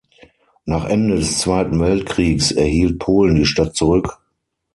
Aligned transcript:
Nach 0.65 0.85
Ende 0.85 1.17
des 1.17 1.37
Zweiten 1.37 1.79
Weltkriegs 1.79 2.49
erhielt 2.49 2.97
Polen 2.97 3.35
die 3.35 3.45
Stadt 3.45 3.75
zurück. 3.75 4.17